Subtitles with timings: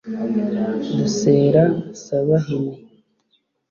[0.97, 1.63] Dusera
[2.03, 2.75] Sabahini